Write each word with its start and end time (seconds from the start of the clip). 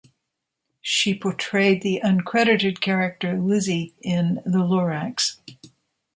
She 0.81 1.13
portrayed 1.13 1.83
the 1.83 2.01
uncredited 2.03 2.79
character 2.81 3.37
Lizzie 3.39 3.93
in 4.01 4.41
"The 4.47 4.57
Lorax". 4.63 5.37